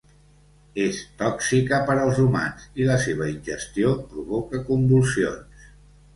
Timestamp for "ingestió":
3.35-3.93